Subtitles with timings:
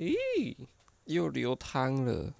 [0.00, 0.56] 咦，
[1.04, 2.32] 又流汤了，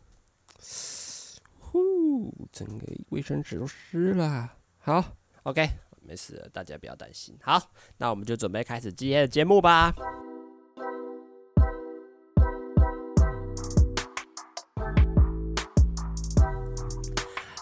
[1.59, 4.51] 呼，整个卫生纸都湿了。
[4.79, 5.05] 好
[5.43, 5.69] ，OK，
[6.01, 7.37] 没事，大家不要担心。
[7.43, 7.61] 好，
[7.99, 9.95] 那我们就准备开始今天的节目吧。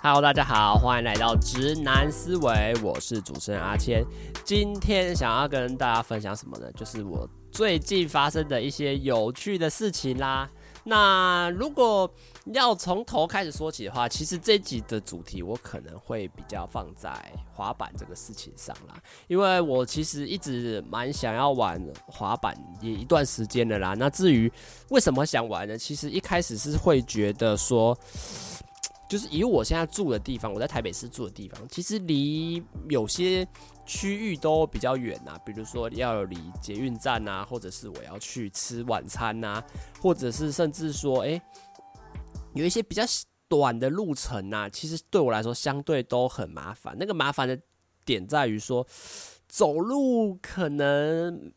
[0.00, 4.04] Hello，大家好，欢迎来到直男思维，我是主持人阿谦。
[4.44, 6.70] 今天想要跟大家分享什么呢？
[6.74, 10.48] 就是我最近发生的一些有趣的事情啦。
[10.84, 12.10] 那如果
[12.54, 17.10] 要从头开始说起的话，其实这集的主题我可能会比较放在
[17.52, 18.94] 滑板这个事情上啦，
[19.26, 23.94] 因为我其实一直蛮想要玩滑板也一段时间了啦。
[23.98, 24.50] 那至于
[24.88, 25.76] 为什么想玩呢？
[25.76, 27.96] 其实一开始是会觉得说。
[29.10, 33.48] 就是以我现在住的地方，我在台北市住的地方，其实离有些
[33.88, 35.36] 区域都比较远呐。
[35.44, 39.64] 比如说要离捷运站呐，或者是我要去吃晚餐呐，
[40.00, 41.40] 或者是甚至说，诶，
[42.54, 43.02] 有一些比较
[43.48, 46.94] 短的路程呐，其实对我来说相对都很麻烦。
[47.00, 47.58] 那个麻烦的
[48.04, 48.86] 点在于说，
[49.48, 51.50] 走路可能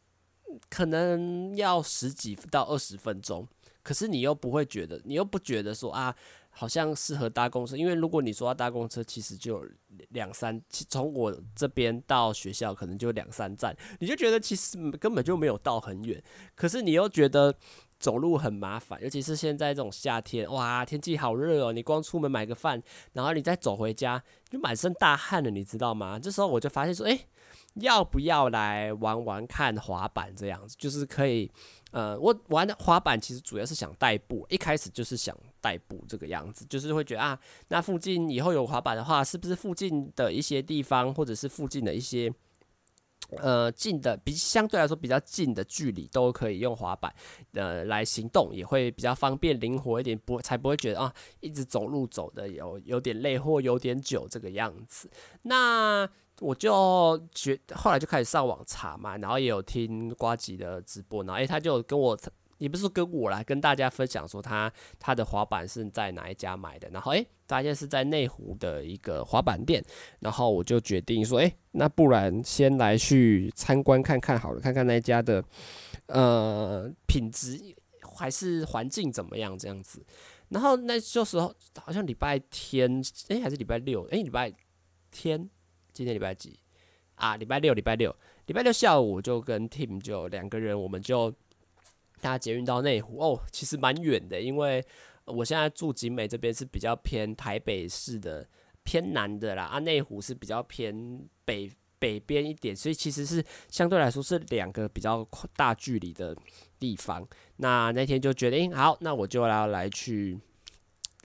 [0.70, 3.46] 可能要十几到二十分钟，
[3.84, 6.16] 可是你又不会觉得，你又不觉得说啊。
[6.52, 9.66] 好像适合搭公车，因为如果你说要搭公车，其实就
[10.10, 16.22] 两三，从我这边到学校可能就两三站，你就觉得其实根本就没有到很远，
[16.54, 17.56] 可是你又觉得
[17.98, 22.82] 走路很麻烦，尤其是现在这种夏天，哇，天气好热哦，你光出门买个饭，
[23.14, 26.20] 然后你再走回家，就满身大汗了，你知道吗？
[26.20, 27.28] 这时候我就发现说，诶，
[27.76, 31.52] 要不要来玩玩看滑板这样子，就是可以。
[31.92, 42.34] 呃，我玩滑板其实主要是想代步，一开始就是想代步这个样子，就是会觉得啊，那附近以后有滑板的话，是不是附近的一些地方，或者是附近的一些
[43.40, 47.14] 呃近的比相对来说比较近的距离，都可以用滑板
[47.52, 55.12] 呃来行动，也会比较方便灵活一点，不才不会觉得啊一直走路走的有有点累或有点久这个样子。
[55.42, 56.10] 那
[56.42, 62.18] 我就觉后来就开始上网查嘛，然后也有听瓜吉的直播，然后诶，他就跟我，
[62.58, 69.84] 也不是跟我来跟大家分享说他他的滑板是在哪一家买的，然后诶，发现是在内湖的一个滑板店，
[70.20, 75.44] 然后我就决定说，诶，那不然先来去参观看看好了，看看那家的
[76.08, 77.60] 呃品质
[78.18, 80.04] 还是环境怎么样这样子，
[80.50, 84.52] 然后那时候好像礼拜天，诶，还是礼拜六，诶，礼拜
[85.12, 85.48] 天。
[85.94, 86.58] 今天礼拜几
[87.16, 87.36] 啊？
[87.36, 88.16] 礼拜六，礼拜六，
[88.46, 91.34] 礼拜六下午就跟 Tim 就两个人，我们就
[92.20, 93.42] 搭捷运到内湖哦。
[93.52, 94.84] 其实蛮远的，因为
[95.26, 98.48] 我现在住景美这边是比较偏台北市的
[98.84, 106.36] 偏南的啦，啊，内湖是比较偏北北边一点，所以其实是相对来说是两个比较大距离的
[106.80, 107.28] 地方。
[107.58, 110.40] 那那天就决定好，那我就要来去。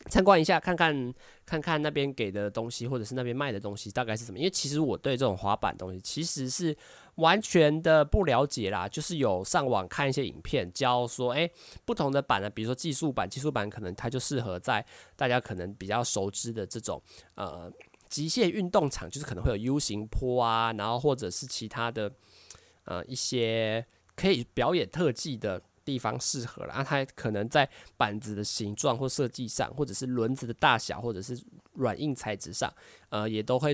[0.09, 1.13] 参观一下，看看
[1.47, 4.39] 看看那边给的东西，或者是那边卖的东西大概是什么？
[4.39, 6.77] 因为其实我对这种滑板东西其实是
[7.15, 11.49] 完全的不了解啦，就是有上网看一些影片，教说，诶，
[11.85, 17.01] 不同的板呢，比如说技术板，技术板可能它就适合在大家可能比较熟知的这种
[17.37, 17.73] 呃
[18.09, 22.13] 极限运动场，就是可能会有 U 型坡啊，然后或者是其他的
[22.85, 23.87] 呃一些
[24.17, 25.63] 可以表演特技的。
[25.87, 27.67] 地方适合了啊，它可能在
[27.97, 31.41] 板子的形状或设计上，或者是轮子的大小，或者是
[31.75, 32.71] 软硬材质上，
[33.09, 33.73] 呃，也都会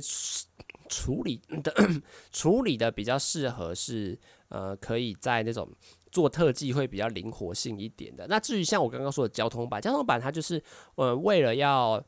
[0.89, 1.75] 处理的
[2.31, 4.17] 处理的比较适合，是
[4.49, 5.67] 呃，可以在那种
[6.11, 8.27] 做特技会比较灵活性一点的。
[8.29, 10.63] 那至于像我刚刚说的交通板，交通板它就是
[10.97, 12.05] 呃，为了要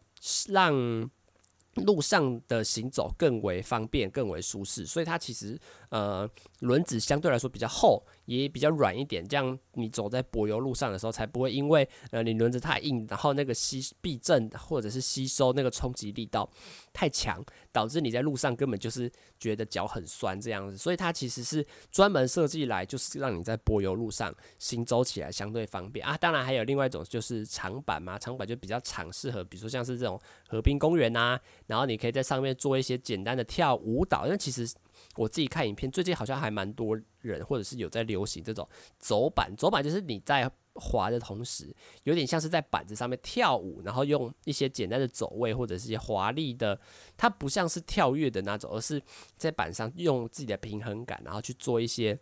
[0.48, 1.10] 让
[1.76, 6.28] 路上的行走更为方便、更为舒适，所以它其实呃，
[6.64, 8.02] 轮子相对来说比较厚。
[8.26, 16.50] 也比较软一点，这样你走在柏油路上的时候，才不会因为呃你轮子太硬，然后那个吸避震或者是吸收那个冲击力道
[16.90, 20.78] 太强，导致你在路上根本就是觉得脚很酸这样子。
[20.78, 26.16] 所以它其实是专门设计来就是让你在柏油路上行走起来相对方便啊。
[26.16, 30.18] 当然还有另外一种就是长板嘛，长板就比较长，适合比如说像是这种
[30.48, 34.66] 河滨公园呐，然后你可以在上面做一些简单的跳舞蹈，因为其实。
[35.16, 38.68] 我自己看影片，最近好像还蛮多人，或者是有在流行这种
[38.98, 39.54] 走板。
[39.56, 46.78] 走板就是你在滑的同时，有点像是在板子上面跳舞，然后用一些简单的走位或者是一些华丽的，
[47.16, 49.00] 它不像是跳跃的那种，而是
[49.36, 52.18] 在板上用自己的平衡感，然后去做一些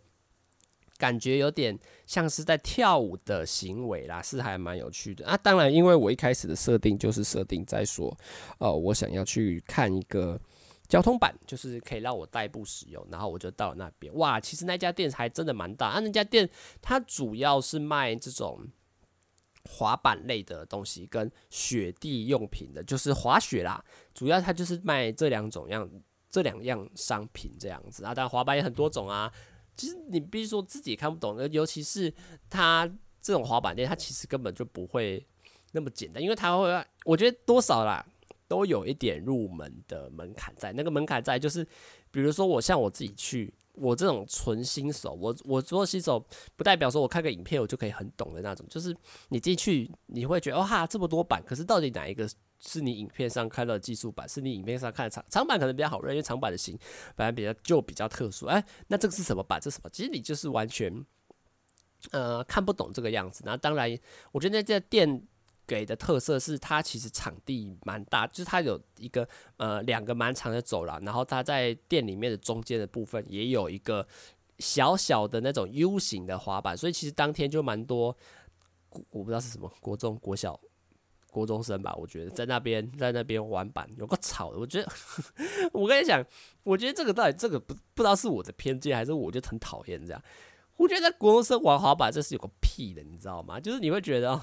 [0.99, 5.27] 感觉有点像是在跳舞的行为啦，是还蛮有趣的。
[5.27, 8.15] 啊，当然，因为我一开始的设定就是设定在说，
[8.59, 10.39] 呃，我想要去看一个。
[10.93, 14.15] 交通板就是可以让我代步使用，然后我就到那边。
[14.17, 16.01] 哇，其实那家店还真的蛮大啊！
[16.01, 16.47] 那家店
[16.83, 18.61] 它主要是卖这种
[19.65, 25.91] 滑板类的东西跟雪地用品的，就是滑雪啦，主要它就是卖这两种样
[26.29, 28.15] 这两样商品这样子啊。
[28.15, 29.33] 当然滑板也很多种啊，
[29.75, 32.13] 其实你比如说自己看不懂的，尤其是
[32.51, 32.87] 它
[33.23, 35.27] 这种滑板店，它其实根本就不会
[35.71, 38.07] 那么简单，因为它会，我觉得多少啦
[38.53, 41.67] 都有一点入门的门槛在，那个门槛在就是，
[42.11, 43.55] 比如说我像我自己去。
[43.75, 46.23] 我这种纯新手，我我做新手
[46.57, 48.95] 不代表说我看个影片我就可以很懂的那种，就是
[49.31, 52.29] 你进去你会觉得哦哈这么多版，可是到底哪一个
[52.61, 56.79] 是你影片上看到的技术版，是你影片上看长长版可能比较好认，因为长版的型
[57.17, 58.45] 反正比较就比较特殊。
[58.45, 59.59] 哎，那这个是什么版？
[59.59, 59.89] 这是什么？
[59.89, 60.93] 其实你就是完全
[62.11, 63.43] 呃看不懂这个样子。
[63.47, 63.99] 那当然，
[64.33, 65.27] 我觉得那家店。
[65.73, 69.27] 给的特色是它其实场地蛮大，就是它有一个
[69.57, 74.07] 呃两个蛮长的走廊，然后它在店里面的中间的部分也有一个
[74.59, 78.15] 小小的那种 U 型的滑板，所以其实当天就蛮多，
[79.13, 80.61] 我不知道是什么国中、国小、
[81.31, 84.93] 国中生吧，我觉得在那边在那边玩板有个吵的，我觉得
[85.73, 86.23] 我跟你讲，
[86.65, 90.23] 我觉得这个到底这个不不知道是我的偏见还是我就很讨厌这样，
[90.77, 93.59] 我觉得在国中生玩滑板这是有个屁的，你知道吗？
[93.59, 94.39] 就是你会觉得。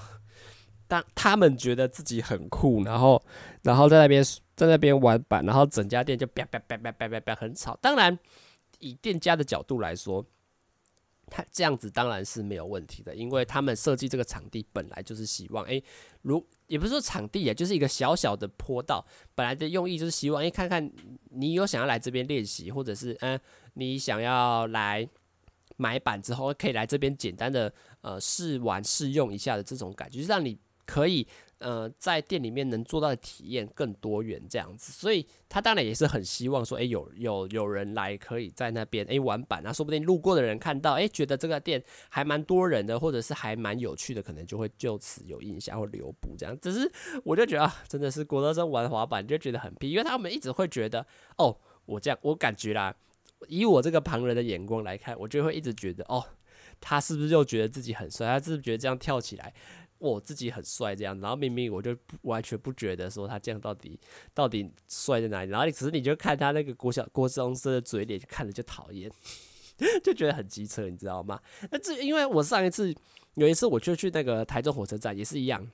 [0.90, 3.22] 当他们觉得自己很酷，然后，
[3.62, 4.24] 然后在那边
[4.56, 7.78] 在那边玩板，然后整家店就叭叭叭叭叭叭叭很吵。
[7.80, 8.18] 当然，
[8.80, 10.26] 以店家的角度来说，
[11.28, 15.80] 他这样子当然是没有问题的，因为他们设计这个场地本来就是希望，诶，
[16.22, 20.90] 如也不是说场地啊，就是一个小小的坡道，本来的用意就是希望，诶，看看
[21.30, 23.38] 你有想要来这边练习，或者是嗯，
[23.74, 25.08] 你想要来
[25.76, 30.58] 买板之后可以来这边简单的呃试玩试用一下的这种感觉，就让你。
[30.90, 31.24] 可以，
[31.58, 46.58] 呃，在店里面能做到的体验更多元这样子，所以他当然也是很希望说，诶，有有有人来可以在那边诶玩板啊，说不定路过的人看到，诶，觉得这个店还蛮多人的，或者是还蛮有趣的，可能就会就此有印象或留步这样。
[46.60, 46.90] 只是
[47.22, 51.06] 我就觉得啊，真的是国德生玩滑板就觉得很屁，因为他们一直会觉得，
[51.38, 52.94] 哦，我这样我感觉啦，
[53.48, 56.24] 以我这个旁人的眼光来看，我就会一直觉得，哦，
[56.80, 58.26] 他是不是就觉得自己很帅？
[58.26, 59.52] 他是不是觉得这样跳起来？
[60.00, 64.00] 我自己很帅这样，然后明明我就不完全不觉得说他这样到底
[64.32, 69.12] 到底帅在哪里，然后你只是你就看他那个郭小郭中生的嘴脸，就看着就讨厌，
[70.02, 71.38] 就觉得很机车，你知道吗？
[71.70, 72.94] 那这因为我上一次
[73.34, 75.70] 有一次我就去那个台中火车站也是一样，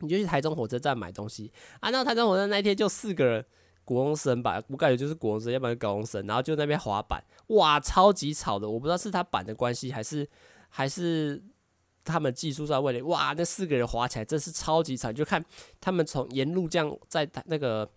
[0.00, 1.50] 你就去台中火车站买东西
[1.80, 3.44] 啊，那台中火车站那天就四个人
[3.86, 10.28] 国中生吧，我感觉就是国中生，要不然高中生，然后就那边滑板，哇，超级吵的，我不知道是他板的关系还是
[10.68, 11.42] 还是。
[12.04, 15.14] 他们技术上问题，哇，那四个人滑起来真是超级惨。
[15.14, 15.44] 就看
[15.80, 17.88] 他们从沿路这样在那个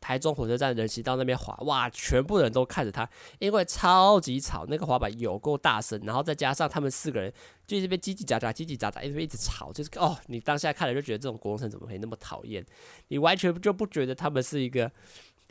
[0.00, 3.08] 台中火车站人行道那边滑，哇，全部人都看着他，
[3.38, 7.32] 因为超级吵，那个滑板有够大声，然后再加上他们四个人
[7.66, 12.64] 就这边叽叽喳喳、叽叽喳喳，一直一直吵，就是哦，你当下看了就觉得这种国中生怎么可以那么讨厌？
[13.08, 14.90] 你完全就不觉得他们是一个。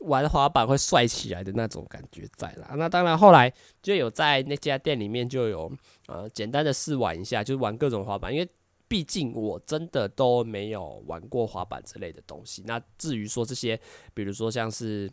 [0.02, 5.72] 玩滑板会帅起来的那种感觉在啦，那当然后来就有在那家店里面就有
[6.08, 8.50] 呃简单的试玩一下，就是玩各种滑板，因为
[8.88, 12.64] 毕竟我真的都没有玩过滑板之类的东西。
[12.66, 13.80] 那至于说这些，
[14.14, 15.10] 比如说像是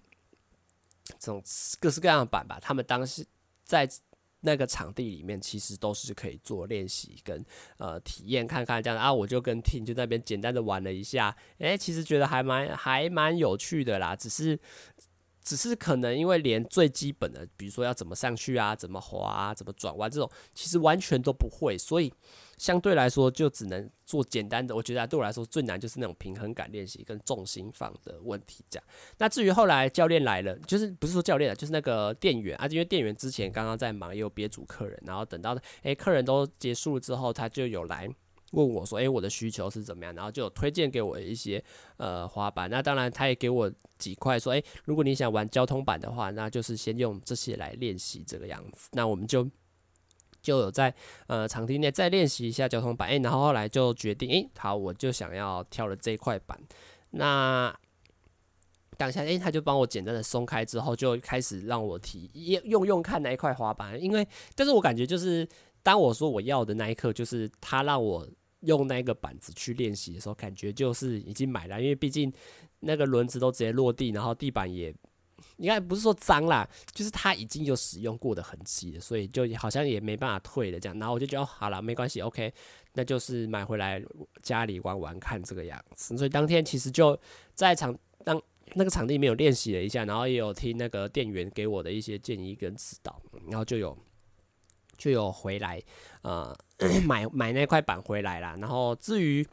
[1.18, 1.42] 这种
[1.80, 3.24] 各式各样的板吧，他们当时
[3.64, 3.88] 在。
[4.46, 7.44] 那个场地里面其实都是可以做练习跟
[7.78, 14.58] 呃体验看看这样啊，我就跟 Tin 就那边简单的玩了一下，诶、其实觉得还蛮还蛮有趣的啦，只是
[15.46, 22.12] 只是可能因为连最基本的，比如说要怎么上去啊，怎么滑啊，怎么转弯这种，其实完全都不会，所以。
[22.56, 24.74] 相对来说，就只能做简单的。
[24.74, 28.64] 我觉得对我来说最难就是那种平衡感练习跟重心放的问题。
[28.70, 28.88] 这样，
[29.18, 38.08] 那至于后来教练来了，就是不是说教练啊，就是那个店员啊，因为店员之前刚刚在忙，也有憋住客人，然后等到诶、客人都结束了之后，他就有来
[38.52, 40.14] 问我说，诶、欸，我的需求是怎么样？
[40.14, 41.62] 然后就有推荐给我一些
[41.96, 42.70] 呃滑板。
[42.70, 48.88] 那当然，他也给我几块，说，诶、欸，如果你想玩交通板的话，那就是先用这些来练习这个样子。
[48.92, 49.48] 那我们就。
[50.42, 50.94] 就有在
[51.26, 56.56] 呃场地内再练习一下交通板，诶、欸，然后后来就决定，诶、欸，好，我就想要挑了这一块板。
[57.10, 57.76] 那
[58.96, 62.30] 当下，诶、欸，他就帮我简单的松开之后，就开始让我提
[62.62, 64.00] 用用看那一块滑板。
[64.00, 64.24] 因为，
[64.54, 65.48] 但是我感觉就是，
[65.86, 68.28] 当我说我要的那一刻，就是他让我
[68.62, 72.32] 用那个板子去练习的时候，感觉就是已经买了，因为毕竟
[72.80, 74.92] 那个轮子都直接落地，然后地板也。
[75.58, 80.98] 应该不是说脏啦，就是它已经有使用过的痕迹了，所以就好像也没办法退了这样。
[80.98, 82.52] 然后我就觉得，好了，没关系，OK，
[82.94, 84.02] 那就是买回来
[84.42, 86.16] 家里玩玩看这个样子。
[86.16, 87.18] 所以当天其实就
[87.54, 88.42] 在场当
[88.74, 93.96] 那个场地没有练习了一下，然后也有听那个店员给我的一些建议跟指导，然后就有
[94.96, 95.82] 就有回来，
[96.22, 96.56] 呃，
[97.04, 98.56] 买买那块板回来啦。
[98.58, 99.46] 然后至于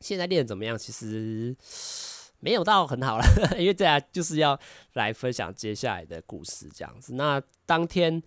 [0.00, 1.54] 现在练得怎么样，其实
[2.38, 3.24] 没有到很好了，
[3.58, 4.58] 因为这样就是要
[4.94, 7.14] 来分享接下来的故事这样子。
[7.14, 8.22] 那当天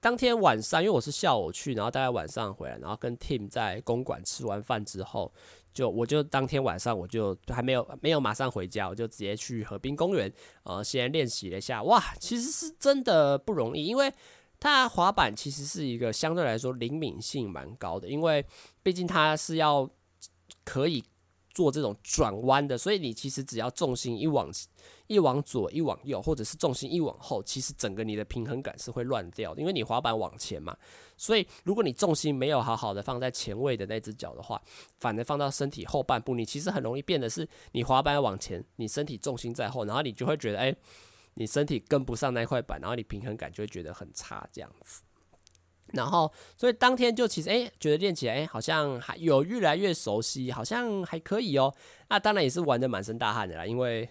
[0.00, 5.32] 当天晚上，因为我是下午去，然后大概晚上回来，然后跟 Tim 在公馆吃完饭之后，
[5.72, 10.30] 就我就当天晚上我就还没有没有马上回家，我就直接去河滨公园，
[10.64, 11.82] 呃，先练习了一下。
[11.84, 14.12] 哇，其实是真的不容易，因为。
[14.60, 18.44] 它滑板其实是一个相对来说灵敏性蛮高的，因为
[18.82, 19.88] 毕竟它是要
[20.64, 21.04] 可以
[21.50, 24.50] 做这种转弯的，所以你其实只要重心一往
[25.06, 30.74] 一往左一往右，或者是重心一往后，其实整个你的平衡感是会乱掉的，因为你滑板往前嘛，
[31.16, 34.60] 所以如果你重心没有好好的放在前位的那只脚的话，
[34.98, 40.74] 反而放到身体后半部，你其实很容易变得是你滑板往前，你身体重心在后，然后你就会觉得哎。
[41.34, 45.02] 你身体跟不上那块板，然后你平衡感就会觉得很差，这样子。
[45.92, 51.72] 然后，所以当天就其实哎、觉得练起来哎、好像还有越来越熟悉，好像还可以哦、
[52.08, 54.08] 那当然也是玩得满身大汗的啦，因为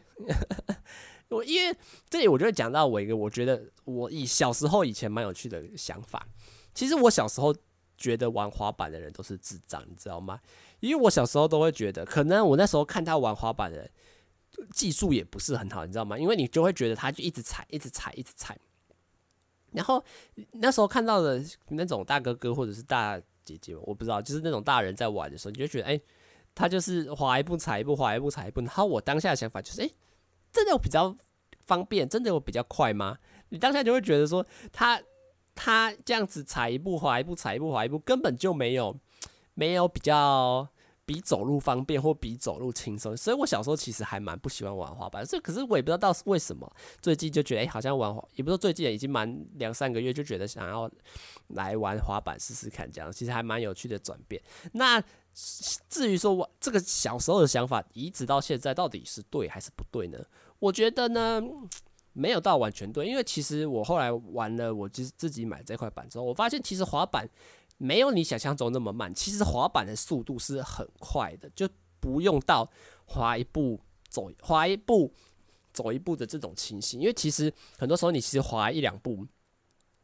[1.29, 1.75] 我因为
[2.09, 6.25] 这里我就会讲到我一个我觉得我以小时候以前蛮有趣的想法。
[6.73, 7.53] 其实我小时候
[7.97, 10.39] 觉得玩滑板的人都是智障，你知道吗？
[10.79, 13.89] 因为我小时候都会觉得，可能我那时候看他玩滑板的人。
[14.71, 16.17] 技术也不是很好，你知道吗？
[16.17, 18.57] 因为你就会觉得他就一直踩，一直踩，一直踩。
[19.71, 20.03] 然后
[20.51, 25.99] 那时候看到的那种大哥哥或者是大姐姐，我不知道，就是那种大人在玩的时候，你就觉得，哎、
[26.53, 28.61] 他就是滑一步踩一步，滑一步踩一步。
[28.61, 29.89] 然后我当下的想法就是，哎、
[30.51, 31.15] 真的有比较
[31.65, 33.17] 方便，真的有比较快吗？
[33.49, 35.01] 你当下就会觉得说，他
[35.55, 38.95] 他这样子踩一步，滑一步，踩一步，滑一步，根本就没有
[39.55, 40.67] 没有比较。
[41.05, 45.25] 比走路方便或比走路轻松，所以我小时候其实还蛮不喜欢玩滑板。
[45.25, 50.89] 所以可是我也不知道到为什么，最近就觉得哎、好像玩滑，也不是最近已经蛮两三个月，就觉得想要
[51.49, 54.41] 来玩滑板试试看，这样其实还蛮有趣的转变。
[54.71, 55.03] 那
[55.89, 60.17] 至于说我这个小时候的想法，一直到现在到底是对还是不对呢？
[60.59, 61.41] 我觉得呢，
[62.13, 67.27] 没有到完全对，因为其实我后来玩了，我就是自己买这块板之后，我发现其实滑板。
[67.77, 71.67] 没有你想象中那么慢，其实滑板的速度是很快的，就
[71.99, 72.69] 不用到
[73.05, 75.13] 滑一步走滑一步
[75.73, 76.99] 走一步的这种情形。
[76.99, 79.25] 因为其实很多时候你其实滑一两步，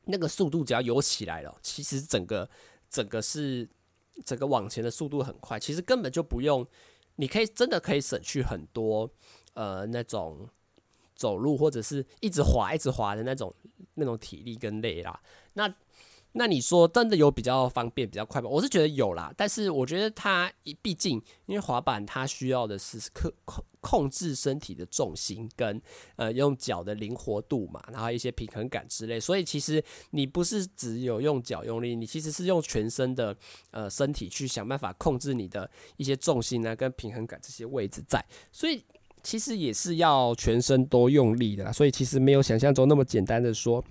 [0.06, 2.50] 那个速度只要有起来了，其实整个
[2.90, 3.70] 整个是
[4.26, 6.66] 整个往前的速度很快，其实根本就不用，
[7.16, 9.10] 你可以真的可以省去很多
[9.54, 10.50] 呃那种
[11.16, 13.54] 走路或者是一直滑一直滑的那种
[13.94, 15.22] 那种体力跟累啦。
[15.54, 15.74] 那
[16.34, 18.48] 那你说真的有比较方便、比较快吗？
[18.48, 25.82] 我是觉得有啦，但是我觉得它毕竟因为滑板它需要的是控控控制身体的重心跟
[26.18, 33.36] 呃用脚的灵活度嘛，然后一些平衡感之类，所以其实你不是只有用脚用力，你其实是用全身的
[33.72, 38.84] 呃身体去想办法控制你的一些重心呢跟平衡感这些位置在，所以
[39.24, 43.84] 其实也是要全身都用力的啦，所以其实没有想象中那么简单的说。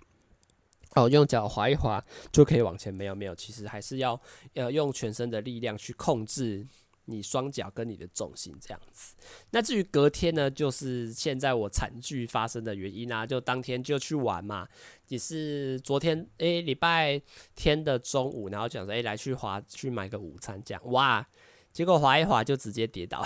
[0.94, 2.92] 哦，用脚滑一滑就可以往前？
[2.92, 4.20] 没有没有，其实还是要
[4.54, 6.66] 呃用全身的力量去控制
[7.04, 9.14] 你双脚跟你的重心这样子。
[9.50, 14.66] 那至于隔天呢，就是现在我惨剧发生的原因啊，就当天就去玩嘛，
[15.08, 17.20] 也是昨天诶礼拜
[17.54, 21.24] 天的中午，然后讲说诶来去滑去买个午餐这样，哇，
[21.72, 23.22] 结果滑一滑就直接跌倒。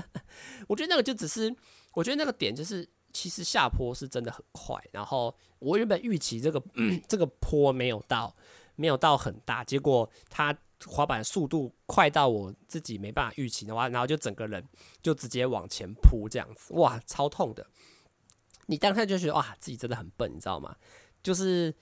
[0.68, 1.54] 我觉得那个就只是，
[1.94, 2.88] 我觉得那个点就是。
[3.12, 6.62] 其实下坡是真的很快，然后我原本预期这个、
[7.08, 8.34] 这个坡没有到，
[8.76, 14.64] 没有到很大，结果它滑板速度快到我自己没办法预期的话，然后就整个人
[15.02, 17.66] 就直接往前扑这样子，哇，超痛的！
[18.66, 20.76] 你当下就觉得哇，自己真的很笨，你知道吗？
[21.22, 21.74] 就是。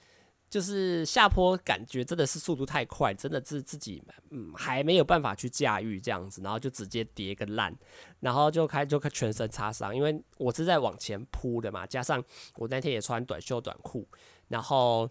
[0.48, 7.74] 就是下坡，感觉真的是速度太快，真的是自己嗯还没有办法去驾驭这样子，然后就直接跌个烂，
[8.20, 12.22] 然后就开就全身擦伤，因为我是在往前扑的嘛，加上
[12.56, 14.06] 我那天也穿短袖短裤，
[14.48, 15.08] 然后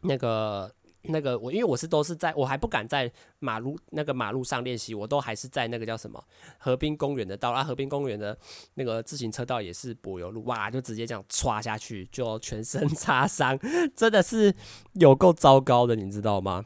[0.00, 0.74] 那个。
[1.02, 6.22] 那个我因为我是都是在我还不敢在马路那个马路上练习，我都还是在那个叫什么
[6.58, 8.36] 河滨公园的道啊，河滨公园的
[8.74, 13.58] 那个自行车道也是柏油路，哇，就直接这样唰下去，就全身 擦伤，
[13.96, 14.54] 真的是
[14.94, 16.64] 有够糟糕的，你知道吗？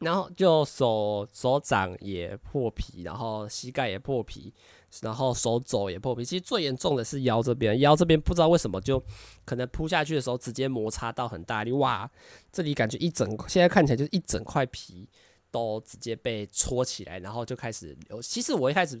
[0.00, 4.54] 然后就手手掌也破皮，然后膝盖也破皮。
[5.02, 9.02] 然后手肘也破皮，其实最严重的是腰这边，腰这边不知道为什么就
[9.44, 12.10] 可能扑下去的时候直接摩擦到很大力，哇，
[12.52, 15.08] 这里感觉一整，现在看起来就是一整块皮
[15.50, 18.20] 都直接被戳起来，然后就开始流。
[18.20, 19.00] 其实我一开始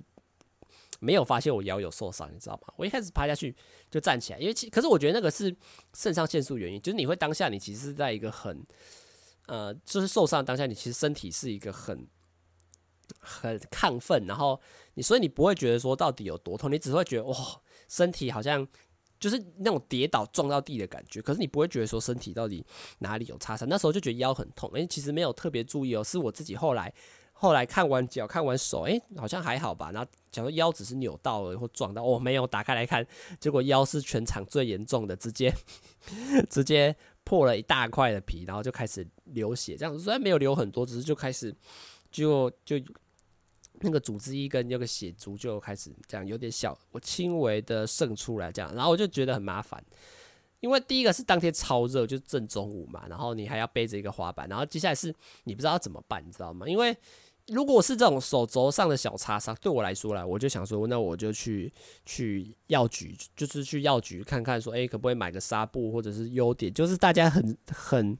[1.00, 2.72] 没有发现我腰有受伤，你知道吗？
[2.76, 3.54] 我一开始趴下去
[3.90, 5.54] 就站起来，因为其可是我觉得那个是
[5.94, 8.64] 肾上腺素原因，就是你会当下你其实是在一个很
[9.46, 12.06] 呃，就是受伤当下，你其实身体是一个很
[13.18, 14.60] 很亢奋，然后
[14.94, 17.34] 你所以你不会觉得说到底有多痛，你只会觉得哇，
[17.88, 18.66] 身体好像
[19.18, 22.64] 就是那种跌倒撞到地的感觉，可是你不会觉得说身体到底
[23.00, 23.68] 哪里有擦伤。
[23.68, 26.92] 那时候就觉得腰很痛，诶，其实没有特别注意哦，是我自己后来。
[27.32, 29.90] 后来看完脚，看完手，哎、欸，好像还好吧。
[29.92, 33.06] 然后假如腰只是扭到了或撞到，哦，没有，打开来看，
[33.40, 35.50] 结果腰是全场最严重的，直接
[36.50, 39.74] 直接破了一大块的皮，然后就开始流血。
[39.74, 41.50] 这样虽然没有流很多，只是就开始
[42.10, 42.76] 就就
[43.80, 49.82] 那个组织一跟那个血珠就开始这样有点小，我轻微的渗出来这样，然后我就觉得很麻烦，
[50.60, 55.14] 因为第一个是当天超热，就正中午嘛，然后你还要背着一个滑板，然后接下来是
[55.44, 56.68] 你不知道要怎么办，你知道吗？
[56.68, 56.94] 因为
[57.46, 61.72] 如果是这种手肘上的小擦伤，对我来说啦，我就想说，那我就去
[62.04, 68.16] 去药局，就是去药局看看，说，诶、欸，可不可以买个纱布，或者是优点，就是大家很很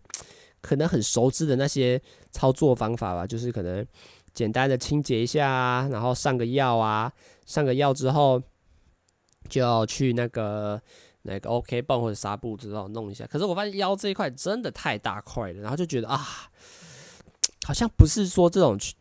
[0.61, 3.87] 可能很熟知的那些操作方法吧，就是可能
[4.33, 7.13] 简单的清洁一下啊，然后上个药啊，
[7.47, 8.43] 上个药之后
[9.49, 10.81] 就要去那个
[11.23, 13.27] 那个 OK 绷或者纱布之后弄一下。
[13.27, 16.21] 可是我发现腰这一块真的太大块了，然后就觉得啊。
[17.67, 18.95] 好像不是说这种去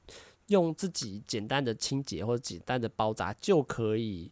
[0.47, 4.29] 用自己简单的清洁或者简单的包扎就可以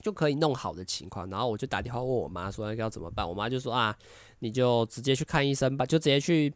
[0.00, 3.94] 就可以弄好的情况，然后我就打电话问我妈说要怎么办，我妈就说啊，
[4.38, 6.54] 你就直接去看医生吧，就直接去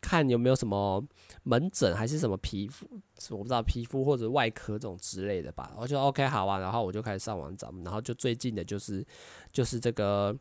[0.00, 1.04] 看有没有什么
[1.42, 2.86] 门诊还是什么皮肤，
[3.30, 5.72] 我不知道皮肤或者外科这种之类的吧。
[5.76, 9.06] 我就 OK 好啊，然后我就开始上网找，然后就最近的就是
[9.52, 10.36] 就是这个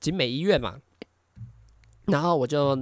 [0.00, 0.80] 景美医院嘛，
[2.06, 2.76] 然后我就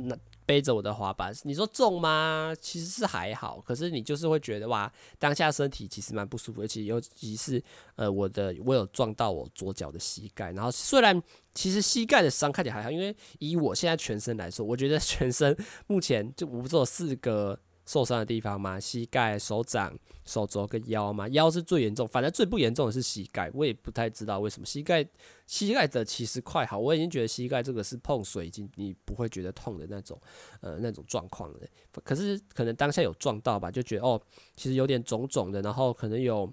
[0.49, 2.55] 背着我的滑板，你说重吗？
[2.59, 7.62] 其实是还好，可是你就是会觉得哇，当下身体其实蛮不舒服，而且尤其是
[7.97, 15.55] 呃，我的我有撞到我左脚的膝盖，然后虽然其实膝盖的伤看起来还好，因为以我现在全身来说，我觉得全身
[15.87, 17.61] 目前就无座四个。
[17.88, 23.50] 受伤的地方嘛，膝盖、手掌、手肘跟腰嘛，腰是最严重，反正最不严重的是膝盖。
[23.54, 25.02] 我也不太知道为什么膝盖，
[25.47, 30.21] 膝盖的其实快好，我已经觉得膝盖这个是碰水已经你不会觉得痛的那种，
[30.60, 31.60] 呃，那种状况了。
[32.04, 34.21] 可是可能当下有撞到吧，就觉得哦，
[34.54, 36.52] 其实有点肿肿的，然后可能有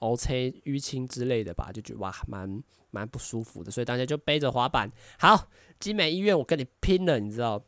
[0.00, 3.70] 凹车淤青之类的吧，就觉得哇，蛮蛮不舒服的。
[3.70, 7.62] 所以大家就背着滑板，好，景美医院我跟你拼了，你知道，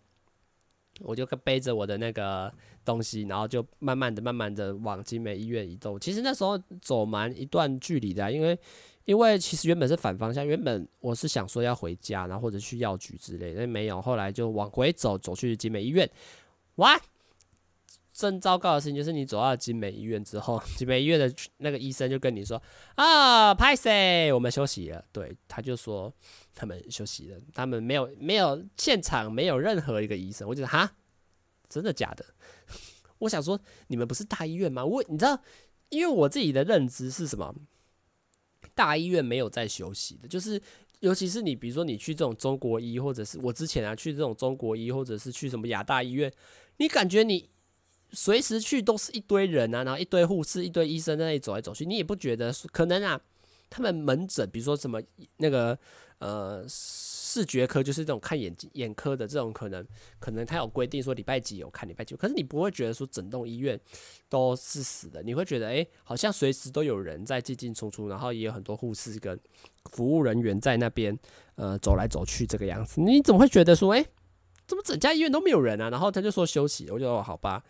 [1.01, 2.53] 我就背着我的那个。
[2.85, 6.01] 东西，然后就慢慢的、慢慢的往集美医院移动。
[6.01, 8.59] 其实那时候走蛮一段距离的，因为
[9.05, 14.01] 因为其实原本是反方向，原本我是想说要回家，然后或者去药局之类的，但没有。
[14.01, 16.09] 后来就往回走，走去集美医院。
[16.77, 16.99] 哇，
[18.19, 22.61] 真糟糕的事情就是，你走到景美医院之后，景美医院的那个医生就跟你说
[22.97, 25.05] 啊，拍谢，我们休息了。
[25.13, 26.13] 对，他就说
[26.53, 30.49] 他们休息了，他们没有没有现场没有任何一个医生。
[30.49, 30.97] 我觉得哈，
[31.69, 32.25] 真的假的？
[33.21, 34.85] 我想说，你们不是大医院吗？
[34.85, 35.41] 我你知道，
[35.91, 37.55] 因为我自己的认知是什么？
[38.75, 40.61] 大医院没有在休息的，就是
[40.99, 46.33] 尤其是你，比如说你去这种中国医，或者是我之前啊去这种中国医，或者是去什么亚大医院，
[46.79, 47.49] 你感觉你
[48.13, 53.21] 随时去都是一堆人啊，然后一堆护士、一堆医生在那里走来走去，你也不觉得可能啊？
[53.71, 55.03] 他们门诊，比如说什么
[55.37, 55.79] 那个
[56.19, 56.65] 呃。
[57.31, 59.87] 视觉科就是这种看眼睛眼科的这种，可能
[60.19, 63.79] 可能他有规定说礼拜几有看礼拜几，可是你不会觉得说整栋医院
[64.31, 69.39] 都是死的，你会觉得诶、好像随时都有人在进进出出，然后也有很多护士跟
[69.93, 71.17] 服务人员在那边
[71.57, 74.07] 呃走来走去这个样子，你怎么会觉得说诶、
[74.67, 75.91] 怎么整家医院都没有人啊？
[75.91, 77.63] 然后他就说休息，我就说好吧，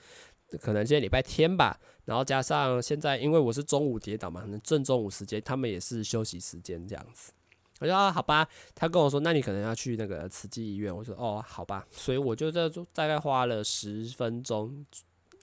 [0.61, 7.33] 可能今天礼拜天吧，然后加上现在因为我是中午跌倒嘛，可能正中午时间他们也是休息时间这样子。
[7.81, 10.93] 我说啊，好吧，他跟我说，那你可能要去那个慈济医院。
[10.95, 14.85] 我说哦，好吧，所以我就在大概花了十分钟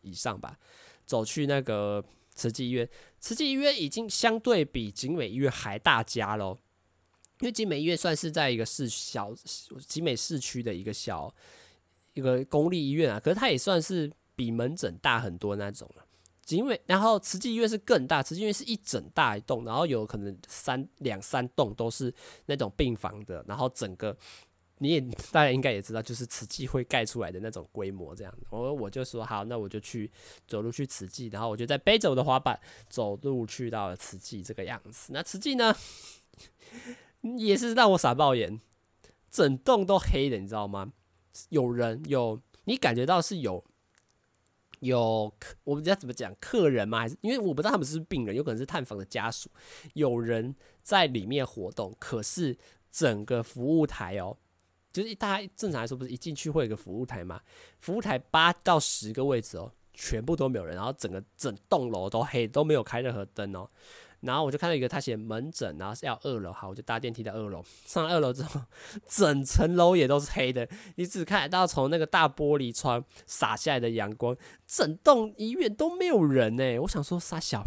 [0.01, 0.57] 以上吧，
[1.05, 2.89] 走去那个慈济医院。
[3.19, 6.57] 慈济医院已经相对比景美医院还大家喽，
[7.39, 9.33] 因为景美医院算是在一个市小
[9.87, 11.33] 景美市区的一个小
[12.15, 16.05] 一个公立医院啊，可是它也算是比门诊大很多那种了。
[16.49, 22.13] 因为，然后慈济医院是更大，慈济医院是一整大一栋，然后有可能三两三栋都是
[22.45, 24.15] 那种病房的，然后整个
[24.77, 28.31] 你也大家应该也知道，就是慈济会盖出来的那种规模这样。
[28.51, 30.11] 我我就说好，那我就去
[30.47, 35.11] 走路去慈济，然后我就在背着我的滑板走路去到了慈济这个样子。
[35.11, 35.75] 那慈济呢，
[37.39, 38.61] 也是让我傻爆眼，
[39.31, 40.93] 整栋都黑的，你知道吗？
[41.49, 43.65] 有人有，你感觉到是有。
[44.85, 46.99] 有客，我不知道怎么讲，客人吗？
[46.99, 49.49] 还是因为我不知道他们是不是病人，有可能是探访的家属，
[49.93, 52.57] 有人在里面活动，可是
[52.91, 54.37] 整个服务台哦，
[54.93, 57.41] 就是大家正常来说不是一进去会有个服务台吗？
[57.79, 63.69] 服务台八到十个位置哦，全部都没有人，然后整个整栋楼都黑，都没有开任何灯哦。
[64.21, 67.63] 然后我就看到一个，他写门诊，然后是要二楼，好，我就搭电梯到二楼。
[67.85, 68.61] 上二楼之后，
[69.07, 76.79] 整层楼也都是黑的，你只看到从那个大玻璃窗洒下来的阳光，整栋医院都没有人呢。
[76.79, 77.65] 我想说，傻小，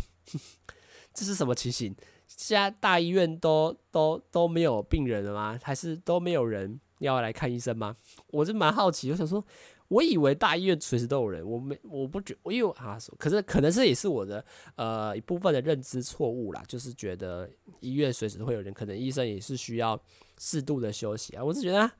[1.14, 1.94] 这是什么情形？
[2.26, 5.58] 现在大医院都都都没有病人了吗？
[5.62, 7.96] 还是都没有人要来看医生吗？
[8.28, 9.44] 我就蛮好奇，我想说。
[9.88, 14.44] 我以为大医院随时都有人，我没我不觉，我因为啊，可是可能这也是我的
[14.76, 17.48] 呃一部分的认知错误啦，就是觉得
[17.80, 19.98] 医院随时都会有人，可能医生也是需要
[20.38, 21.42] 适度的休息啊。
[21.42, 21.90] 我是觉得啊，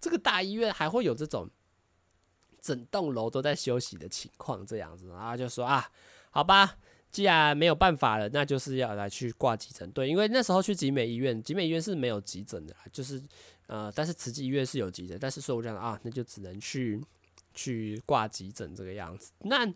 [0.00, 1.48] 这个大医院还会有这种
[2.60, 5.88] 整栋楼都在休息的情况这样子，然后就说啊，
[6.30, 6.76] 好吧，
[7.12, 9.88] 既然没有办法了，那就是要来去挂急诊。
[9.92, 13.22] 对，因为那时候去集美医院，集美医院是没有急诊的，就是
[13.68, 17.00] 呃，但是慈济医院是有急诊，但是所以我讲啊，那就只能去。
[17.56, 19.66] 去挂急诊这个样子，那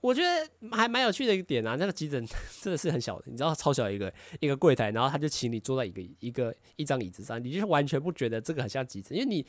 [0.00, 1.74] 我觉得还蛮有趣的一个点啊。
[1.74, 2.24] 那个急诊
[2.62, 9.44] 真的是很小的，你知道，超小一个一个柜台，然后他就请你坐在一个一个一张椅子上，你就完全不觉得这个很像急诊，因为你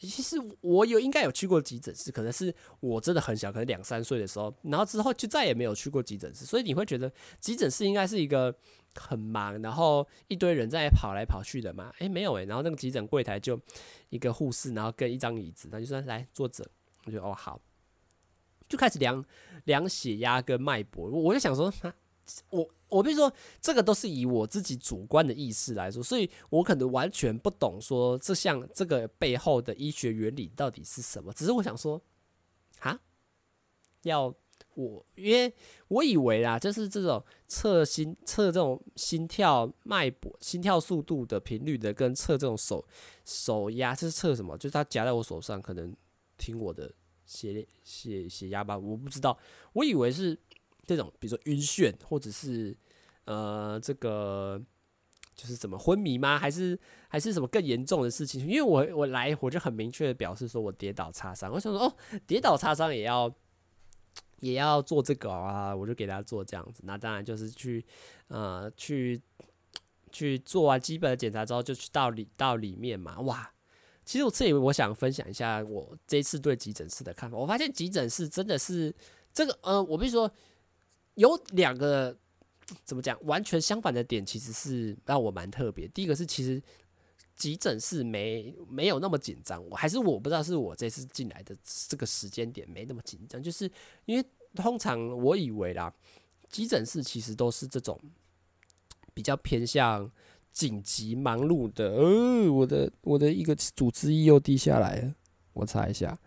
[0.00, 8.52] 其实我有应该有去过急诊室，可能是我真的很小，可能两三岁的时候，然后之后就再也没有去过急诊室，所以你会觉得急诊室应该是一个
[8.96, 11.92] 很忙，然后一堆人在跑来跑去的嘛？
[11.98, 13.60] 诶，没有诶，然后那个急诊柜台就
[14.08, 16.68] 一个护士，然后跟一张椅子，他就说来坐着。
[17.08, 17.58] 我觉得哦好，
[18.68, 19.24] 就开始量
[19.64, 21.08] 量血压跟脉搏。
[21.08, 21.94] 我就想说，啊、
[22.50, 31.32] 我我比如说，这个都是以我自己主观的意识来说，所以我可能完全不懂说这项这个背后的医学原理到底是什么。
[31.32, 31.98] 只是我想说，
[32.80, 33.00] 啊，
[34.02, 34.34] 要
[34.74, 35.54] 我，因为
[35.88, 42.86] 我以为啦，就是这种测心测这种心跳脉搏、心跳速度的频率的，跟测这种手
[43.24, 44.58] 手压，这是测什么？
[44.58, 45.96] 就是它夹在我手上，可能。
[46.40, 46.88] 听我的
[47.28, 49.38] 血血血压吧，我不知道，
[49.74, 50.36] 我以为是
[50.86, 52.74] 这种，比如说晕眩，或者是
[53.26, 54.58] 呃这个
[55.36, 56.38] 就是怎么昏迷吗？
[56.38, 56.76] 还是
[57.08, 58.40] 还是什么更严重的事情？
[58.46, 63.30] 因为我我来我就很明确的表示说我跌倒擦伤，我想说哦，跌倒擦伤也要
[64.40, 66.82] 也要做这个啊，我就给他做这样子。
[66.86, 67.84] 那当然就是去
[68.28, 69.20] 呃去
[70.10, 73.52] 去做完基本的检查之后，就去到里到里面嘛，哇！
[74.08, 77.36] 其实我这里我想分享一下我这次对急诊室的看法。
[77.36, 78.90] 我发现急诊室真的是
[79.34, 80.32] 这个，呃，我必须说
[81.16, 82.16] 有两个
[82.86, 85.86] 怎么讲完全相反的点，其实是让我蛮特别。
[85.88, 86.58] 第一个是其实
[87.36, 91.54] 急诊室没没有那么紧张，我还是我不知道是我这次进来的
[91.86, 93.70] 这个时间点没那么紧张，就是
[94.06, 95.92] 因为通常我以为啦，
[96.48, 98.00] 急诊室其实都是这种
[99.12, 100.10] 比较偏向。
[100.52, 105.14] 紧急忙碌的，呃，我的我的一个组织液又滴下来了，
[105.52, 106.18] 我擦一下，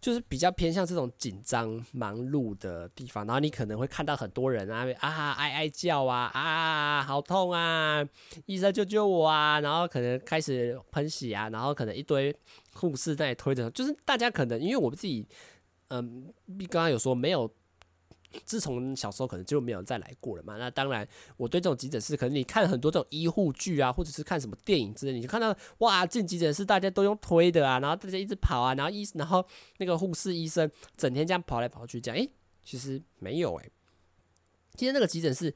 [0.00, 8.06] 就是比较偏向这种紧张忙碌的地方，然后你可能会看到很多人啊啊哀哀叫啊啊好痛啊，
[8.46, 12.34] 医生救救我啊，然后可能开始喷血啊，然后可能一堆
[12.74, 15.26] 护士在推着，就是大家可能因为我们自己，
[15.88, 16.32] 嗯，
[16.68, 17.50] 刚刚有说没有。
[18.44, 20.56] 自从小时候可能就没有再来过了嘛。
[20.56, 29.44] 那当然，我对这种急诊室，可能你看很多这种医护剧啊，或者是看什么电影之类，你就看到哇，进急诊室大家都用推的啊，然后大家一直跑啊，然后医，然后
[29.78, 32.30] 那个护士医生整天这样跑来跑去，这样，诶，
[32.64, 33.70] 其实没有诶。
[34.74, 35.54] 今天那个急诊室。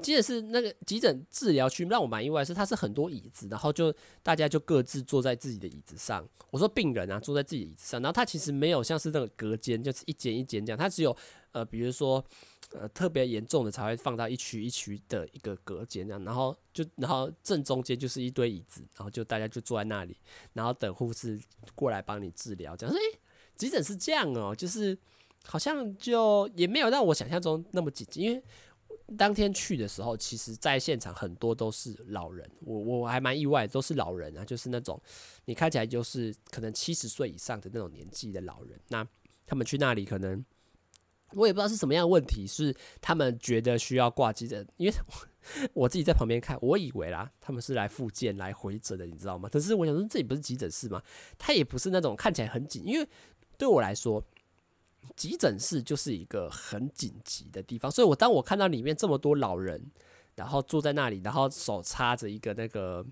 [0.00, 6.26] 急诊室那个急诊治疗区让我蛮意外，是它是很多椅子，然后就大家就各自坐在自己的椅子上。
[6.50, 11.14] 我说病人啊，坐在自己的椅子上，然后它其实没有像是那个隔间，就是一间一间这样，它只有
[11.52, 12.24] 呃，比如说
[12.72, 20.16] 呃特别严重的才会放到一区一区的一个隔间这样，然后就然后正中间就是一堆椅子，然后就大家就坐在那里，
[20.54, 21.38] 然后等护士
[21.74, 22.74] 过来帮你治疗。
[22.74, 23.18] 这样说，诶，
[23.56, 24.96] 急诊是这样哦，就是
[25.44, 28.42] 好像就也没有让我想象中那么紧急，因为。
[29.18, 35.00] 当天去的时候，其实在现场很多都是老人，我我还蛮意外，都是老人啊，就是那种
[35.44, 38.78] 你看起来就是可能七十岁以上的那种年纪的老人。
[38.88, 39.06] 那
[39.46, 40.44] 他们去那里，可能
[41.32, 44.94] 我也不知道是什么样的问题，是他们觉得需要挂急诊，因为
[45.74, 49.48] 我自己在旁边看，我以为啦，他们是来复健、来回诊的，你知道吗？
[49.48, 51.02] 可是我想说，这里不是急诊室吗？
[51.36, 53.06] 他也不是那种看起来很紧，因为
[53.58, 54.24] 对我来说。
[55.16, 59.90] 急诊室就是一个很紧急的地方，所以我当我看到里面这么多老人，
[60.34, 63.04] 然后坐在那里，然后手插着一个那个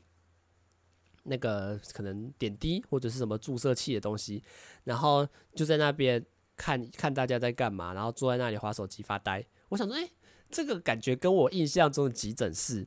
[1.25, 4.43] 那个可能点滴或者是什么注射器的东西，
[4.85, 6.25] 然后就在那边
[6.57, 9.45] 看看大家在干嘛，然后坐在那里划手机发呆。
[9.69, 10.11] 我想说，哎、
[10.51, 12.87] 这个感觉跟我印象中的急诊室，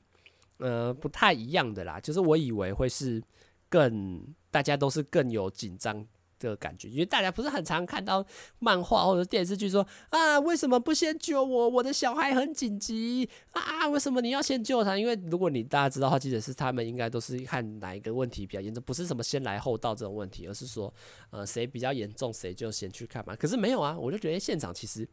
[0.57, 1.99] 呃，不太一样的啦。
[1.99, 3.21] 就是我以为会是
[3.69, 6.07] 更大家都是更有紧张。
[6.49, 8.25] 的感觉，因为大家不是很常看到
[8.59, 11.69] 漫画或者电视剧说啊，为什么不先救我？
[11.69, 13.87] 我的小孩很紧急啊！
[13.87, 14.97] 为什么你要先救他？
[14.97, 20.93] 因为如果你大家知道的话，其实是他们应该都是看哪一个问题比较严重，不是什么先来后到这种问题，而是说
[21.31, 23.35] 呃谁比较严重谁就先去看嘛。
[23.35, 25.07] 可是没有啊，我就觉得现场其实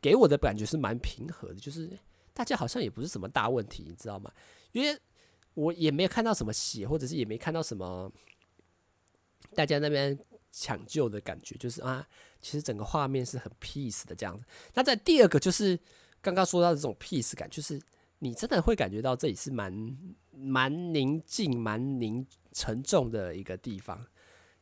[0.00, 1.90] 给我的感觉是蛮平和的，就是
[2.32, 4.30] 大家好像也不是什么大问题，你知道吗？
[4.72, 4.98] 因为
[5.54, 8.10] 我也没有看到什么血，或者是也没看到什么
[9.54, 10.18] 大家那边。
[10.50, 12.06] 抢救的感觉就是啊，
[12.40, 14.44] 其实整个画面是很 peace 的这样子。
[14.74, 15.78] 那在第二个就是
[16.20, 17.80] 刚刚说到的这种 peace 感，就是
[18.18, 19.96] 你真的会感觉到这里是蛮
[20.32, 24.06] 蛮宁静、蛮宁沉重的一个地方。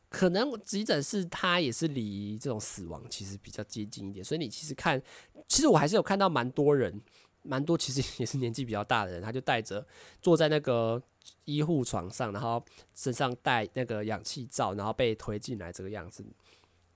[0.09, 5.01] 可能急诊室它也是离这种死亡其实比较接近一点，所以你其实看，
[5.47, 7.01] 其实我还是有看到蛮多人。
[7.41, 9.85] 蛮多其实也是年纪比较大的人，他就带着
[10.21, 11.01] 坐在那个
[11.45, 16.25] 医护床上，然后身上带那个氧气罩，然后被推进来这个样子。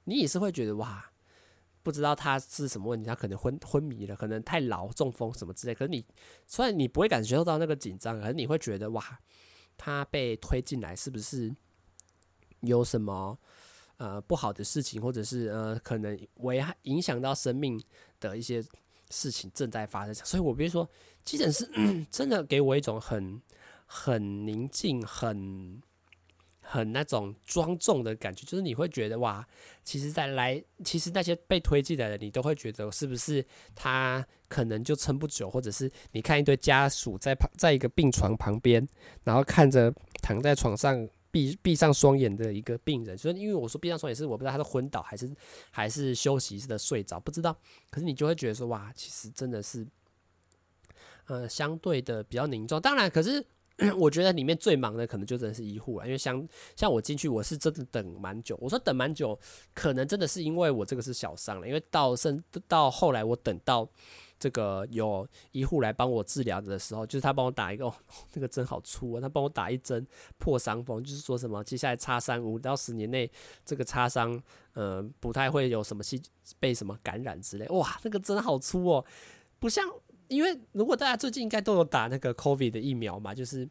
[0.04, 1.12] 你也是会觉得哇，
[1.82, 5.74] 不知道他是什么问题，他可能昏昏迷了，可能太老、中风什么之类。
[5.74, 6.06] 可是你
[6.46, 9.20] 虽然你不会感觉到那个紧张，可是你会觉得哇，
[9.78, 11.56] 他被推进来是不是
[12.60, 13.40] 有什么
[13.98, 17.82] 呃不好的事情，或者是呃可能危害影响到生命
[18.20, 18.62] 的一些。
[19.14, 20.90] 事情正在发生，所以我比如说，
[21.24, 21.70] 急诊室
[22.10, 23.40] 真的给我一种很
[23.86, 25.80] 很宁静、很
[26.60, 29.48] 很那种庄重的感觉，就是你会觉得哇，
[29.84, 33.46] 其实在来，其实那些被推进来的，你都会觉得是不是
[33.76, 38.88] 他可能就撑不久，或者是你看一堆家属在旁，在一个病床旁边，
[39.24, 41.08] 然后看着躺在床上。
[41.34, 45.28] 闭闭上双眼的一个病人，所以因为我说闭上双眼是我不知道他是昏倒还是
[45.72, 47.58] 还是休息式的睡着，不知道。
[47.90, 49.84] 可是你就会觉得说哇，其实真的是，
[51.26, 52.80] 呃，相对的比较凝重。
[52.80, 53.44] 当然，可是
[53.98, 58.56] 我觉得里面最忙的可能就真的是医护了，因为像像我进去，我是真的等蛮久。
[58.62, 59.38] 我说等蛮久，
[59.74, 63.90] 可能真的是因为我这个是小伤了，因为到甚到后来我等到。
[64.44, 67.96] 这个有医护来帮我治疗的时候，就是他帮我打一个， 哦、
[68.34, 69.22] 那个针好粗啊！
[69.22, 70.06] 他帮我打一针
[70.38, 73.32] 破伤风，就是说什么接下来插三五到十年内，
[73.64, 74.38] 这个擦伤，
[74.74, 76.22] 呃，不太会有什么细
[76.60, 77.66] 被什么感染之类。
[77.70, 79.06] 哇，那个针好粗哦，
[79.60, 79.82] 不像，
[80.28, 83.66] 因为如果大家最近应该都有打那个 COVID 的疫苗嘛，就是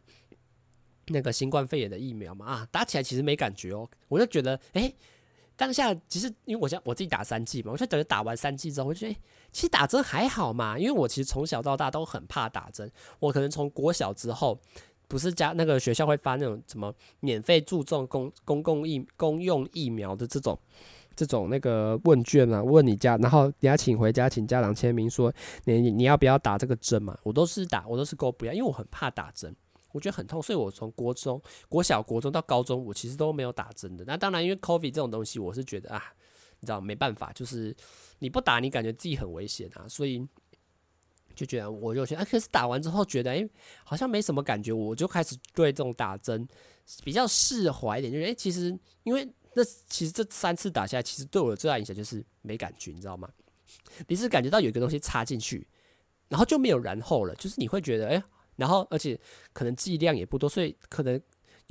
[1.08, 4.96] 那个新冠肺炎的疫苗嘛，啊，打起来其实没感觉哦，我就觉得，诶。
[5.54, 9.20] 当下其实，因为我想我自己打三剂嘛，我就等于打完三剂之后，我就觉得，
[9.52, 10.78] 其实打针还好嘛。
[10.78, 12.90] 因为我其实从小到大都很怕打针。
[13.20, 14.58] 我可能从国小之后，
[15.06, 20.58] 不是家那个学校会发那种什么免费注重公公共疫公用疫苗的这种
[21.14, 25.32] 这种那个问卷啊，问你家，然后你要请回家请家长签名说
[25.64, 27.16] 你你要不要打这个针嘛？
[27.22, 29.54] 我都是打，我都是勾不要，因为我很怕打针。
[29.92, 31.38] 我觉得很痛，所以我从国中、
[31.68, 34.02] 国小、国中到高中，我其实都没有打针的。
[34.06, 36.02] 那当然，因为 COVID 这种东西，我是觉得啊，
[36.62, 37.76] 你知道没办法，就是
[38.20, 40.24] 你不打，你感觉自己很危险啊，所以
[41.34, 43.46] 就觉得我就觉得，啊，可是打完之后觉得，哎，
[43.82, 46.46] 好像没什么感觉，我就开始对这种打针
[47.04, 53.28] 比较释怀一点，就，哎，其实因为那其实这三次打下来，其实对我的最大影响就是没感觉，你知道吗？
[54.06, 55.66] 你是感觉到有一个东西插进去，
[56.28, 58.22] 然后就没有然后了，就是你会觉得，哎。
[58.54, 59.18] 然后，而且
[59.54, 61.20] 可能剂量也不多，所以可能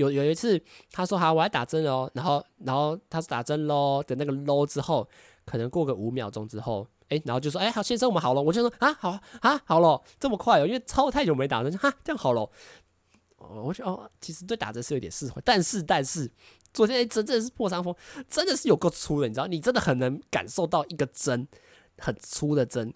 [0.10, 0.62] 有有一次
[0.92, 5.08] 他说好，我要打针哦，然后然后他说打针喽的那个喽之后，
[5.46, 12.42] 可能过个五秒钟之后，哎，然后就说哎好，先生我们好了，我就说啊好啊好了，这么快哦，因为超太久没打针，哈这样好了，
[13.38, 16.32] 哦，我觉得哦其实对打针是有点释怀，但是但是
[16.74, 17.96] 昨天真正是破伤风，
[18.30, 21.48] 真的是有够粗的，你知道，你真的很能感受到一个针
[21.98, 22.94] 很粗的针。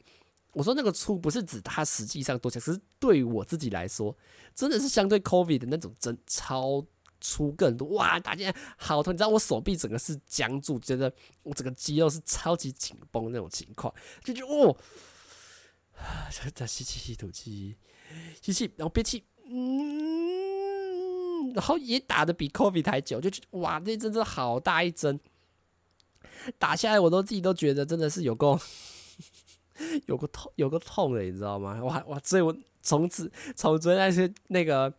[0.53, 4.15] 我说那个粗不是指它实际上多强，是对我自己来说，
[4.55, 6.81] 真的是相对 COVID 的那种针超
[7.25, 8.19] 出更多哇！
[8.19, 11.11] 大家好痛，你知道我手臂整个是僵住，觉得
[11.41, 14.77] 我整个肌肉是超级紧绷那种情况，就觉得哦，
[16.53, 17.75] 再吸气吸吐气，
[18.41, 25.19] 吸气然后憋气，嗯，然后也打得比 COVID 还久，就觉得哇，那针真的好大一针，
[26.59, 28.59] 打下来我都自己都觉得真的是有够。
[30.05, 31.83] 有个痛，有个痛的，你知道吗？
[31.83, 32.17] 哇哇！
[32.23, 34.93] 所以我从此从昨天那些那个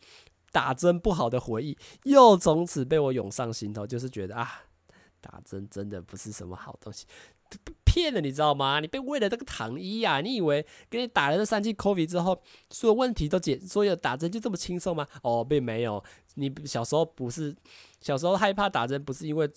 [0.57, 4.62] 打针不好的回忆，又从此被我涌上心头，就是觉得啊，
[5.21, 7.05] 打针真的不是什么好东西，
[7.85, 8.81] 骗了你知道吗？
[8.81, 10.23] 你被喂了这个糖衣啊！
[10.23, 15.07] 你以为给你打了这三剂 COVID 之后，所有问题都解，所有打针就这么轻松吗？
[15.23, 16.03] 哦，并没有。
[16.37, 17.55] 你小时候不是
[18.01, 19.51] 小时候害怕打针，不是因为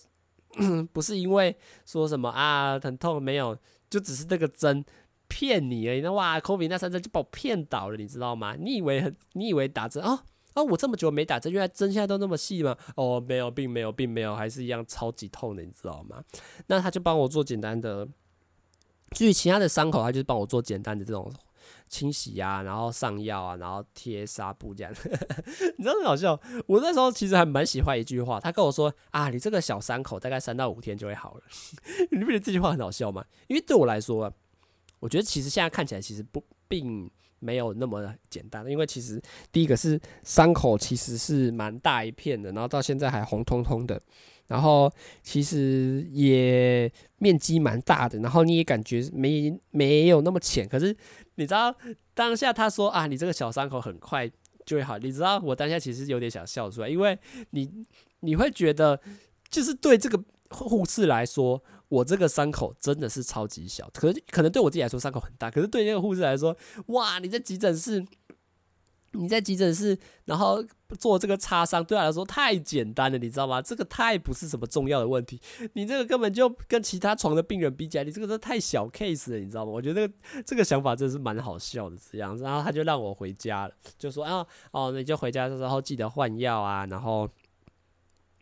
[0.91, 3.57] 不是因为说什么啊很痛没有，
[3.89, 4.83] 就只是那个针
[5.29, 6.01] 骗你而已。
[6.01, 8.57] 那哇，Kobe 那三针就把我骗倒了，你知道吗？
[8.59, 10.19] 你以为很，你以为打针哦
[10.59, 12.75] 哦，我这么久没打针，原来针现在都那么细吗？
[12.95, 16.23] 哦，没有，并没有，并没有，还是一样超级痛的，你知道吗？
[16.67, 18.07] 那他就帮我做简单的，
[19.11, 21.31] 至于其他的伤口，他就是帮我做简单的这种。
[21.87, 24.93] 清洗啊，然后上药啊，然后贴纱布这样，
[25.77, 26.39] 你知道很好笑。
[26.67, 31.41] 我那时候其实还蛮喜欢一句话，他跟我说啊，你这个小伤口大概三到五天就会好了。
[32.11, 33.25] 你不觉得这句话很好笑吗？
[33.47, 34.31] 因为对我来说，
[34.99, 38.65] 我觉得其实现在看起来其实不并没有那么简单。
[38.69, 39.21] 因为其实
[39.51, 44.01] 第一个是伤口其实是蛮大一片的，然后到现在还红彤彤的。
[44.47, 50.67] 然后其实也面积蛮大的，然后你也感觉没没有那么浅。
[50.67, 50.95] 可是
[51.35, 51.71] 你知道
[52.15, 54.27] 当下他说啊，你这个小伤口很快
[54.65, 54.97] 就会好。
[54.97, 57.15] 你知道我当下其实有点想笑出来，因为
[57.51, 57.71] 你
[58.21, 58.99] 你会觉得
[59.49, 63.89] 就是对这个护士来说，我这个伤口真的是超级小。
[63.93, 66.55] 可是可能对我自己来说伤口很大，可是对那个护士来说，
[66.87, 68.05] 哇，你在急诊室。
[69.13, 70.63] 你在急诊室，然后
[70.99, 73.59] 做这个擦伤，对他来说太简单了，你知道吗？
[73.59, 75.41] 这个太不是什么重要的问题，
[75.73, 79.71] 你这个根本就跟其他床的病人比起来，你这个都太小 case 了，你知道吗？
[79.71, 80.13] 我觉得这个
[80.45, 87.27] 这个想法真的是蛮好笑的这样子，然后他就让我回家了，就说啊，哦，你就回家的时候记得换药啊，然后。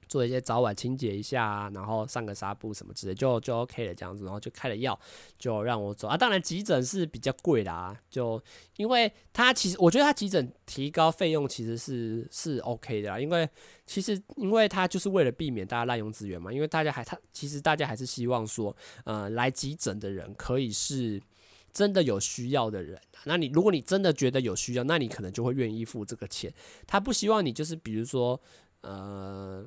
[0.07, 4.97] 做一些早晚清洁一下啊，然后上个纱布什么之类，就就 OK 了这样子，然后就开了药，
[5.37, 6.17] 就让我走啊。
[6.17, 8.41] 当然急诊是比较贵的啊，就
[8.77, 13.47] 因为他其实我觉得他急诊提高费用其实是是 OK 的啦，因为
[13.85, 21.21] 其实因为他就是为了避免大家滥用资源嘛，因为大家还他其实大家还是希望说，呃，来急诊的人可以是
[21.73, 22.99] 真的有需要的人。
[23.25, 26.53] 那你如果你真的觉得有需要，那你可能就会愿意付这个钱。
[26.85, 28.39] 他不希望你就是比如说。
[28.81, 29.65] 呃，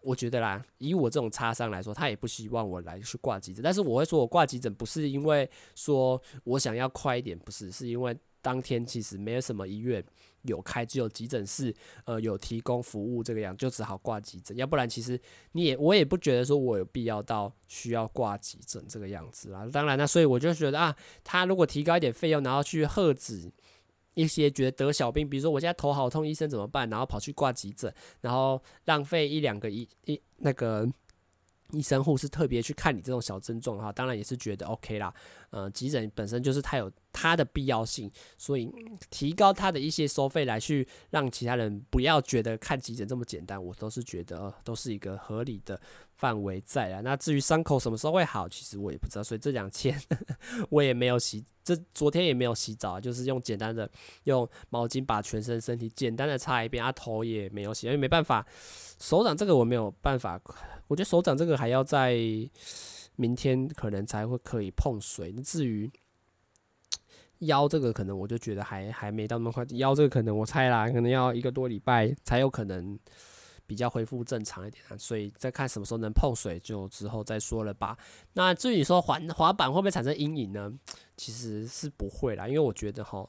[0.00, 3.62] 我觉得啦，以我这种擦伤来说，他也不希望我来去挂急诊。
[3.62, 10.02] 但是我会说，我挂急诊不是因为说我想要快一点，不是，是因为当天其实没有什么医院
[10.42, 14.56] 有开，只有急诊室呃有提供服务这个样，就只好挂急诊。
[14.56, 15.20] 要不然，其实
[15.52, 19.68] 你也我也不觉得说我有必要到需要挂急诊这个样子啦。
[19.72, 23.50] 当然，那所以我就觉得啊，他如果提高一点费用，然后去喝止。
[24.14, 26.88] 一些觉得得小病，比如说我现在头好痛，医生怎么办？
[26.88, 30.88] 然后跑去挂急诊，然后浪费一两个医一那个
[31.72, 35.12] 医生护士特别去看你这种小症状的话，当然也是觉得 OK 啦。
[35.50, 38.70] 呃，急诊本身就是太有它的必要性，所以
[39.08, 45.80] 提高它的一些收费来去让其他人不要觉得看急诊这么简单，我都是觉得都是一个合理的
[46.16, 47.00] 范围在啊。
[47.00, 49.98] 那至于伤口什么时候会好，其实我也不知道，所以这两天
[50.68, 51.42] 我也没有洗。
[51.62, 53.90] 这昨天也没有洗澡，就是用简单的
[54.24, 58.46] 用毛巾把全身身体简单的擦一遍，啊头也没有洗，因为没办法，
[59.00, 60.38] 手掌这个我没有办法，
[60.88, 62.18] 我觉得手掌这个还要在
[63.16, 65.32] 明天可能才会可以碰水。
[65.32, 65.90] 至于
[67.40, 72.98] 腰这个，可能我就觉得还还没到那么快，腰这个可能我猜啦，可能要一个多礼拜才有可能。
[73.66, 77.96] 比较恢复正常一点啊，所以再看什么时候能碰水，就之后再说了吧。
[78.34, 80.70] 那至于说滑滑板会不会产生阴影呢？
[81.16, 83.26] 其实是不会啦，因为我觉得哈，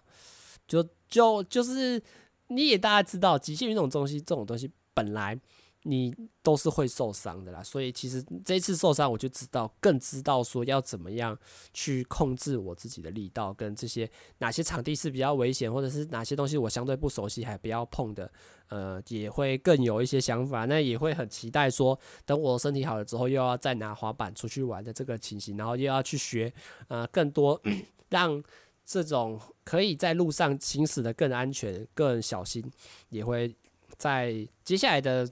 [0.68, 2.04] 就就就是
[2.48, 5.40] 你也大家知道，极限运动这种东西，这种东西本来。
[5.88, 11.38] 你都是会受伤的啦，所以其实这次受伤，我就知道，更知道说要怎么样
[11.74, 18.32] 去控制我自己的力道，跟这些哪些场地是比较危险，或者是哪些东西我相对不熟悉，还不要碰的，
[18.70, 20.66] 呃，也会更有一些想法。
[20.66, 26.52] 那也会很期待说，等我身体好了之后，又要再拿滑板出去玩的这个情形，然后又要去学，
[26.88, 27.62] 呃，更多
[28.10, 28.44] 让
[28.84, 32.64] 这种可以在路上行驶的更安全、更小心，
[33.10, 33.56] 也会
[34.00, 35.30] 在接下来的。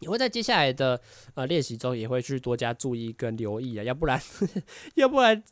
[0.00, 1.00] 你会在接下来的
[1.34, 4.20] 呃练习中，也会去多加注意跟留意啊，要不然，
[4.94, 5.42] 要不然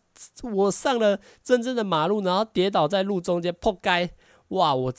[0.43, 4.11] 我上了真正的马路，然后跌倒在路中间，扑街，
[4.49, 4.93] 哇，我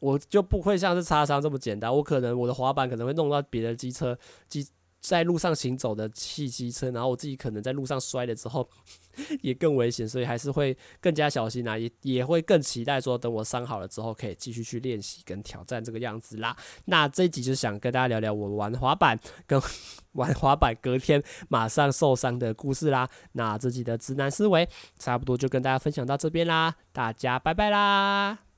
[0.00, 4.66] 我就不会像是擦伤这么简单，我可能我的滑板可能会弄到别的机车机。
[5.00, 8.68] 在路上行走的汽机车，然后我自己可能在路上摔了之后，
[9.40, 16.56] 也更危险，所以还是会更加小心啊，也也会更期待说，等我伤好了之后，可以继续去练习跟挑战这个样子啦。
[16.84, 19.60] 那这一集就想跟大家聊聊我玩滑板跟
[20.12, 23.08] 玩滑板隔天马上受伤的故事啦。
[23.32, 24.68] 那这集的直男思维
[24.98, 28.49] 差不多就跟大家分享到这边啦，大家拜拜啦。